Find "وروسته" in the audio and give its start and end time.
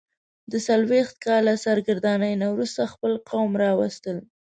2.53-2.91